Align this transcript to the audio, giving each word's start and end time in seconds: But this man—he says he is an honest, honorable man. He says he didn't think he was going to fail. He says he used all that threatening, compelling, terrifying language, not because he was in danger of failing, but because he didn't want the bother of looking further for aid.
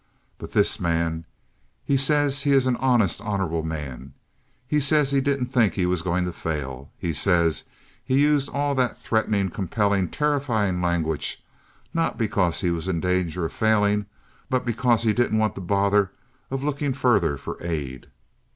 But 0.39 0.53
this 0.53 0.79
man—he 0.79 1.95
says 1.95 2.41
he 2.41 2.53
is 2.53 2.65
an 2.65 2.75
honest, 2.77 3.21
honorable 3.21 3.61
man. 3.61 4.15
He 4.67 4.79
says 4.79 5.11
he 5.11 5.21
didn't 5.21 5.49
think 5.53 5.75
he 5.75 5.85
was 5.85 6.01
going 6.01 6.25
to 6.25 6.33
fail. 6.33 6.89
He 6.97 7.13
says 7.13 7.65
he 8.03 8.19
used 8.19 8.49
all 8.49 8.73
that 8.73 8.97
threatening, 8.97 9.51
compelling, 9.51 10.09
terrifying 10.09 10.81
language, 10.81 11.43
not 11.93 12.17
because 12.17 12.61
he 12.61 12.71
was 12.71 12.87
in 12.87 12.99
danger 12.99 13.45
of 13.45 13.53
failing, 13.53 14.07
but 14.49 14.65
because 14.65 15.03
he 15.03 15.13
didn't 15.13 15.37
want 15.37 15.53
the 15.53 15.61
bother 15.61 16.09
of 16.49 16.63
looking 16.63 16.93
further 16.93 17.37
for 17.37 17.57
aid. 17.63 18.07